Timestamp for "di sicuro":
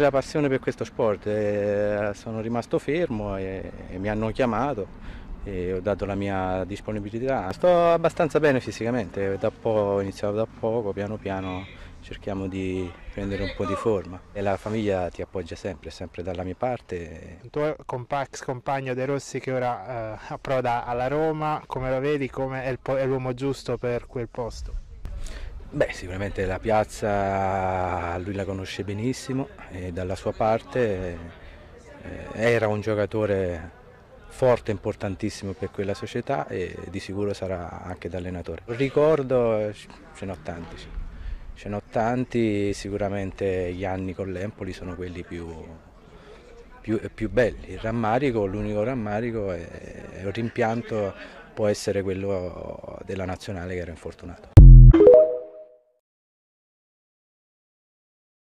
36.90-37.32